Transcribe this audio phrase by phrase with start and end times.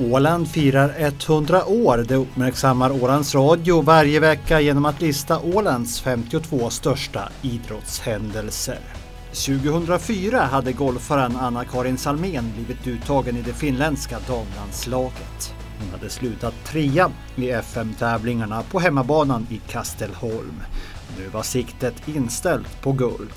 [0.00, 2.04] Åland firar 100 år.
[2.08, 8.78] Det uppmärksammar Ålands Radio varje vecka genom att lista Ålands 52 största idrottshändelser.
[9.32, 15.54] 2004 hade golfaren Anna-Karin Salmén blivit uttagen i det finländska damlandslaget.
[15.78, 20.62] Hon hade slutat trea i FM-tävlingarna på hemmabanan i Kastelholm.
[21.18, 23.34] Nu var siktet inställt på guld.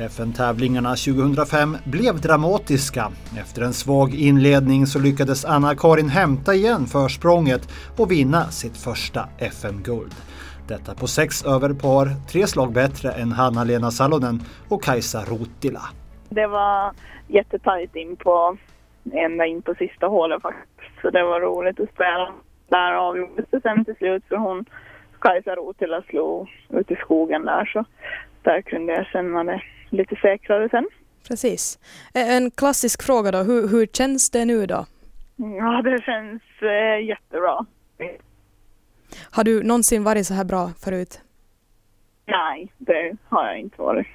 [0.00, 3.04] FN-tävlingarna 2005 blev dramatiska.
[3.40, 7.68] Efter en svag inledning så lyckades Anna-Karin hämta igen försprånget
[7.98, 10.14] och vinna sitt första FM-guld.
[10.68, 15.82] Detta på sex över par, tre slag bättre än Hanna-Lena Salonen och Kajsa Rotila.
[16.28, 16.92] Det var
[17.26, 18.56] jättetajt in på,
[19.12, 21.00] ända in på sista hålet faktiskt.
[21.02, 22.32] Så det var roligt att spela.
[22.68, 24.64] Där avgjordes det sen till slut för hon,
[25.20, 27.84] Kajsa Rotila slog ut i skogen där så
[28.48, 30.86] där kunde jag känna det lite säkrare sen.
[31.28, 31.78] Precis.
[32.14, 34.86] En klassisk fråga då, hur, hur känns det nu då?
[35.36, 37.66] Ja, det känns eh, jättebra.
[39.30, 41.20] Har du någonsin varit så här bra förut?
[42.26, 44.06] Nej, det har jag inte varit.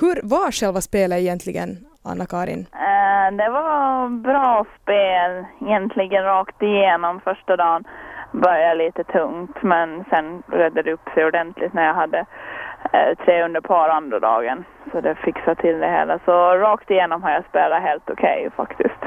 [0.00, 2.66] Hur var själva spelet egentligen, Anna-Karin?
[2.72, 7.84] Eh, det var bra spel egentligen rakt igenom första dagen.
[8.32, 12.26] Började lite tungt men sen redde det upp sig ordentligt när jag hade eh,
[13.24, 14.64] tre under par andra dagen.
[14.92, 16.18] Så det fixade till det hela.
[16.24, 19.00] Så rakt igenom har jag spelat helt okej okay, faktiskt.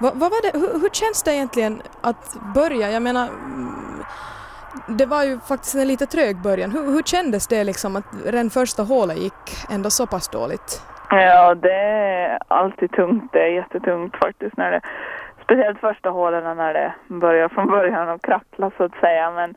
[0.00, 2.90] Va, vad var det, hur, hur, känns det egentligen att börja?
[2.90, 4.04] Jag menar, mm,
[4.98, 6.70] det var ju faktiskt en lite trög början.
[6.70, 10.82] Hur, hur kändes det liksom att redan första hålet gick ändå så pass dåligt?
[11.10, 13.32] Ja, det är alltid tungt.
[13.32, 14.80] Det är jättetungt faktiskt när det
[15.50, 19.30] Speciellt första hålen när det börjar från början och krackla så att säga.
[19.30, 19.54] Men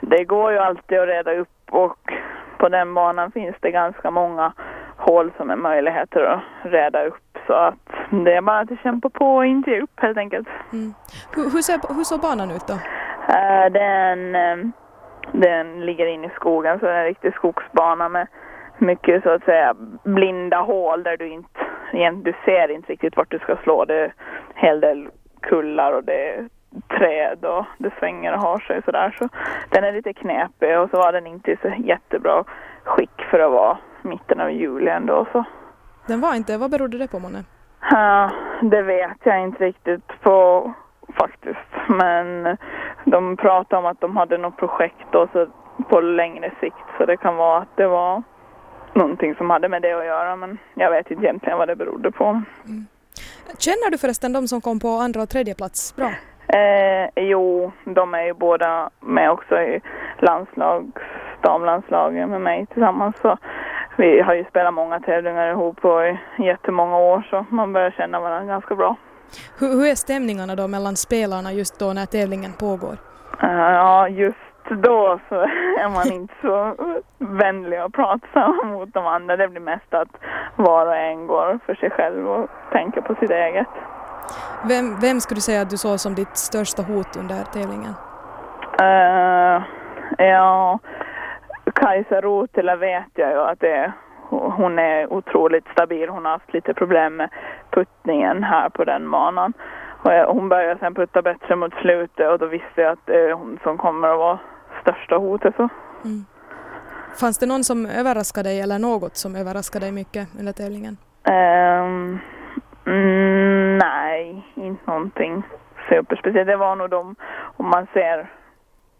[0.00, 2.12] det går ju alltid att reda upp och
[2.58, 4.52] på den banan finns det ganska många
[4.96, 7.38] hål som är möjligheter att reda upp.
[7.46, 7.74] Så att
[8.10, 10.48] det är bara att kämpa på och inte ge upp helt enkelt.
[10.72, 10.94] Mm.
[11.34, 12.74] Hur, hur, ser, hur såg banan ut då?
[12.74, 14.70] Uh, den, uh,
[15.32, 18.26] den ligger inne i skogen så det är en riktig skogsbana med
[18.78, 19.74] mycket så att säga
[20.04, 21.60] blinda hål där du inte,
[22.22, 23.84] du ser inte riktigt vart du ska slå.
[23.84, 24.12] Det är en
[24.54, 25.08] hel del
[25.40, 26.48] kullar och det är
[26.80, 29.16] träd och det svänger och har sig sådär.
[29.18, 29.28] Så
[29.70, 32.44] den är lite knepig och så var den inte i så jättebra
[32.84, 35.26] skick för att vara mitten av juli ändå.
[35.32, 35.44] Så.
[36.06, 37.44] Den var inte, vad berodde det på månne?
[37.90, 38.30] Ja,
[38.62, 40.72] det vet jag inte riktigt på
[41.18, 41.88] faktiskt.
[41.88, 42.56] Men
[43.04, 45.46] de pratade om att de hade något projekt då, så
[45.88, 48.22] på längre sikt så det kan vara att det var
[48.92, 52.10] någonting som hade med det att göra men jag vet inte egentligen vad det berodde
[52.10, 52.24] på.
[52.24, 52.86] Mm.
[53.58, 56.10] Känner du förresten de som kom på andra och tredje plats bra?
[56.52, 59.80] Eh, jo, de är ju båda med också i
[60.18, 61.02] landslags,
[61.42, 63.16] damlandslaget med mig tillsammans.
[63.22, 63.38] Så
[63.96, 68.20] vi har ju spelat många tävlingar ihop på i jättemånga år så man börjar känna
[68.20, 68.96] varandra ganska bra.
[69.58, 72.96] Hur, hur är stämningarna då mellan spelarna just då när tävlingen pågår?
[73.42, 74.38] Uh, ja, just
[74.70, 75.34] då så
[75.80, 76.74] är man inte så
[77.18, 79.36] vänlig och pratsam mot de andra.
[79.36, 80.08] Det blir mest att
[80.56, 83.68] var och en går för sig själv och tänker på sitt eget.
[84.68, 87.94] Vem, vem skulle du säga att du såg som ditt största hot under tävlingen?
[88.80, 89.62] Uh,
[90.18, 90.78] ja,
[91.74, 93.92] Kajsa Rotila vet jag ju att det
[94.30, 96.08] hon är otroligt stabil.
[96.08, 97.30] Hon har haft lite problem med
[97.70, 99.52] puttningen här på den banan.
[100.02, 103.32] Och hon började sen putta bättre mot slutet och då visste jag att det är
[103.32, 104.38] hon som kommer att vara
[104.82, 105.54] största hotet.
[105.56, 105.68] Så.
[106.04, 106.24] Mm.
[107.20, 110.96] Fanns det någon som överraskade dig eller något som överraskade dig mycket under tävlingen?
[111.24, 112.18] Um,
[112.86, 113.47] mm,
[113.78, 115.42] nej, inte någonting
[115.88, 116.46] superspeciellt.
[116.46, 117.16] Det var nog de,
[117.56, 118.30] om man ser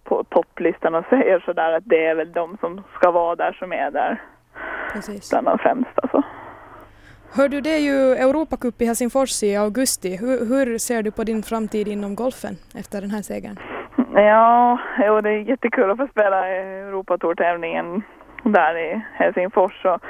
[0.04, 3.72] på topplistan och säger sådär att det är väl de som ska vara där som
[3.72, 4.22] är där.
[4.92, 5.30] Precis.
[5.30, 6.08] Bland de främsta.
[6.10, 6.22] Så.
[7.36, 10.16] Hör du, det är ju Europacup i Helsingfors i augusti.
[10.16, 13.56] Hur, hur, ser du på din framtid inom golfen efter den här segern?
[14.14, 18.02] Ja, jo, det är jättekul att få spela Europatourtävlingen
[18.42, 19.84] där i Helsingfors.
[19.84, 20.02] Och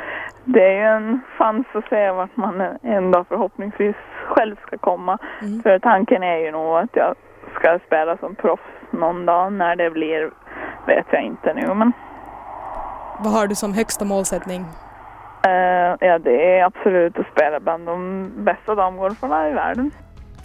[0.44, 3.97] det är ju en chans att se vart man en dag förhoppningsvis
[4.29, 5.19] själv ska komma.
[5.43, 5.62] Mm.
[5.62, 7.14] För tanken är ju nog att jag
[7.55, 9.53] ska spela som proffs någon dag.
[9.53, 10.31] När det blir
[10.87, 11.75] vet jag inte nu.
[11.75, 11.93] Men...
[13.19, 14.61] Vad har du som högsta målsättning?
[15.47, 19.91] Uh, ja, det är absolut att spela bland de bästa damgolfarna i världen.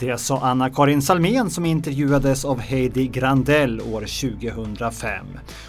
[0.05, 5.25] Det sa Anna-Karin Salmén som intervjuades av Heidi Grandell år 2005.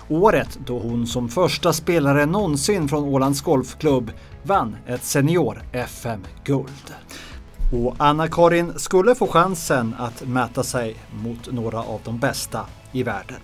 [0.09, 6.95] Året då hon som första spelare någonsin från Ålands Golfklubb vann ett senior FM-guld.
[7.73, 12.61] Och Anna-Karin skulle få chansen att mäta sig mot några av de bästa
[12.93, 13.41] i världen.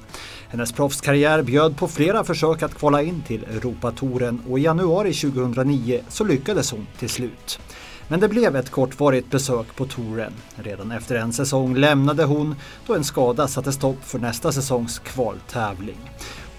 [0.49, 6.01] Hennes proffskarriär bjöd på flera försök att kvala in till Europatouren och i januari 2009
[6.09, 7.61] så lyckades hon till slut.
[8.11, 10.33] Men det blev ett kortvarigt besök på touren.
[10.57, 12.55] Redan efter en säsong lämnade hon
[12.87, 16.11] då en skada satte stopp för nästa säsongs kvaltävling.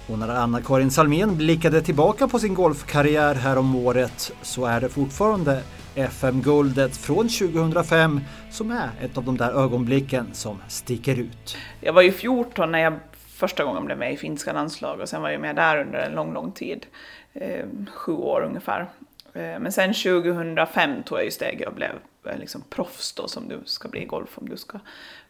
[0.09, 5.61] Och när Anna-Karin Salmén blickade tillbaka på sin golfkarriär härom året så är det fortfarande
[5.95, 8.19] FM-guldet från 2005
[8.51, 11.57] som är ett av de där ögonblicken som sticker ut.
[11.81, 15.21] Jag var ju 14 när jag första gången blev med i finska landslag och sen
[15.21, 16.85] var jag med där under en lång, lång tid.
[17.33, 17.65] Eh,
[17.95, 18.89] sju år ungefär.
[19.33, 23.47] Eh, men sen 2005 tog jag ju steget och blev eh, liksom proffs då som
[23.47, 24.79] du ska bli i golf om du ska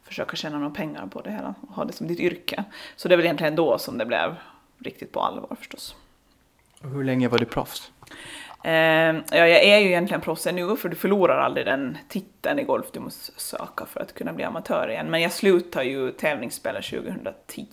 [0.04, 2.64] försöka tjäna några pengar på det hela och ha det som ditt yrke.
[2.96, 4.36] Så det är väl egentligen då som det blev
[4.80, 5.96] riktigt på allvar förstås.
[6.82, 7.92] hur länge var du proffs?
[8.64, 12.64] Eh, ja, jag är ju egentligen proffs nu för du förlorar aldrig den titeln i
[12.64, 15.12] golf du måste söka för att kunna bli amatör igen.
[15.12, 17.66] Men jag slutade ju tävlingsspela 2010.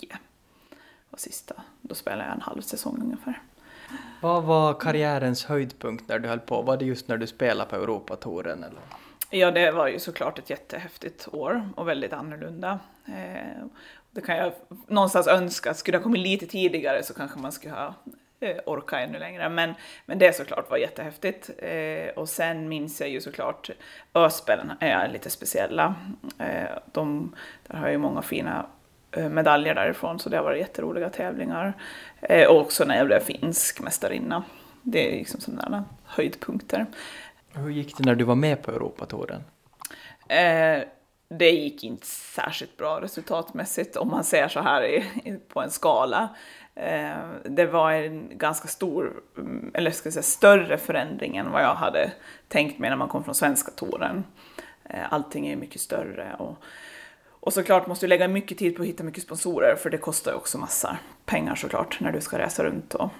[1.10, 3.42] Och sista, då spelade jag en halv säsong ungefär.
[4.20, 6.62] Vad var karriärens höjdpunkt när du höll på?
[6.62, 8.80] Var det just när du spelade på Europatouren eller?
[9.30, 12.78] Ja, det var ju såklart ett jättehäftigt år och väldigt annorlunda.
[13.06, 13.66] Eh,
[14.10, 14.52] det kan jag
[14.86, 17.94] någonstans önska, skulle det ha kommit lite tidigare så kanske man skulle ha
[18.40, 19.48] eh, orkat ännu längre.
[19.48, 19.74] Men,
[20.06, 21.50] men det såklart var jättehäftigt.
[21.58, 23.70] Eh, och sen minns jag ju såklart
[24.14, 25.94] Öspelen är lite speciella.
[26.38, 27.34] Eh, de,
[27.66, 28.66] där har jag ju många fina
[29.16, 31.72] medaljer därifrån, så det har varit jätteroliga tävlingar.
[32.20, 34.44] Eh, och också när jag blev finsk mästarinna.
[34.82, 36.86] Det är liksom sådana höjdpunkter.
[37.52, 39.44] Hur gick det när du var med på Europatouren?
[40.28, 40.82] Eh,
[41.28, 45.04] det gick inte särskilt bra resultatmässigt om man ser så här i,
[45.48, 46.28] på en skala.
[46.74, 51.62] Eh, det var en ganska stor, mm, eller ska jag säga större förändring än vad
[51.62, 52.12] jag hade
[52.48, 54.24] tänkt mig när man kom från svenska touren.
[54.84, 56.56] Eh, allting är mycket större och,
[57.40, 60.30] och såklart måste du lägga mycket tid på att hitta mycket sponsorer för det kostar
[60.30, 63.10] ju också massa pengar såklart när du ska resa runt och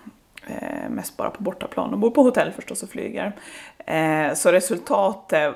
[0.46, 3.36] eh, mest bara på bortaplan och bor på hotell förstås och flyger.
[3.78, 5.54] Eh, så resultatet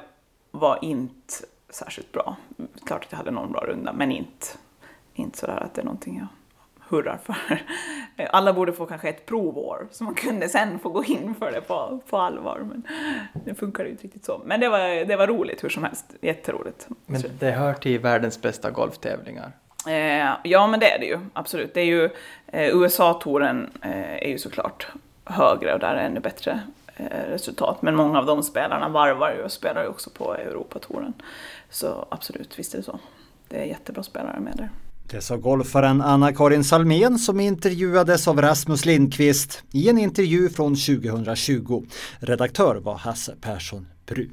[0.50, 1.34] var inte
[1.70, 2.36] särskilt bra.
[2.86, 4.46] Klart att jag hade någon bra runda, men inte,
[5.14, 6.28] inte sådär att det är någonting jag
[6.92, 7.62] hurrar för.
[8.30, 11.60] Alla borde få kanske ett provår så man kunde sen få gå in för det
[11.60, 12.58] på, på allvar.
[12.58, 12.86] Men
[13.44, 14.40] det funkar ju inte riktigt så.
[14.44, 16.14] Men det var, det var roligt hur som helst.
[16.20, 16.88] Jätteroligt.
[17.06, 19.52] Men det hör till världens bästa golftävlingar.
[19.86, 21.18] Eh, ja, men det är det ju.
[21.32, 21.74] Absolut.
[21.74, 22.04] Det är ju,
[22.46, 24.86] eh, USA-touren eh, är ju såklart
[25.24, 26.60] högre och där är ännu bättre
[26.96, 27.82] eh, resultat.
[27.82, 31.12] Men många av de spelarna varvar ju och spelar ju också på Europatouren.
[31.70, 32.98] Så absolut, visst är det så.
[33.48, 34.70] Det är jättebra spelare med där.
[35.12, 41.84] Det sa golfaren Anna-Karin Salmén som intervjuades av Rasmus Lindqvist i en intervju från 2020.
[42.18, 44.28] Redaktör var Hasse Persson Bru.